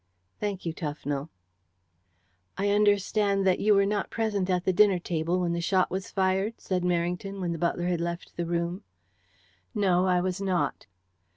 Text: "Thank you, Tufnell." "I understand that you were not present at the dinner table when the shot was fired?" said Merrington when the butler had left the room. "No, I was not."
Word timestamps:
"Thank 0.39 0.65
you, 0.65 0.73
Tufnell." 0.73 1.29
"I 2.57 2.71
understand 2.71 3.45
that 3.45 3.59
you 3.59 3.75
were 3.75 3.85
not 3.85 4.09
present 4.09 4.49
at 4.49 4.65
the 4.65 4.73
dinner 4.73 4.97
table 4.97 5.39
when 5.39 5.53
the 5.53 5.61
shot 5.61 5.91
was 5.91 6.09
fired?" 6.09 6.59
said 6.59 6.81
Merrington 6.81 7.39
when 7.39 7.51
the 7.51 7.59
butler 7.59 7.85
had 7.85 8.01
left 8.01 8.35
the 8.35 8.47
room. 8.47 8.83
"No, 9.75 10.07
I 10.07 10.19
was 10.19 10.41
not." 10.41 10.87